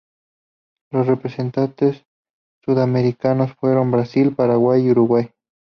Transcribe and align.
Los 0.89 1.05
representantes 1.05 2.07
sudamericanos 2.65 3.53
fueron 3.59 3.91
Brasil, 3.91 4.33
Paraguay 4.35 4.87
y 4.87 4.89
Uruguay. 4.89 5.29